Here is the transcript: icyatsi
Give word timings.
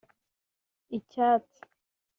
icyatsi 0.97 1.59